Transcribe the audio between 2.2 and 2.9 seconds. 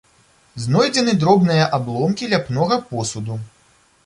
ляпнога